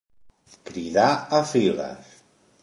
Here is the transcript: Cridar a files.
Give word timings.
Cridar 0.69 1.11
a 1.41 1.43
files. 1.51 2.11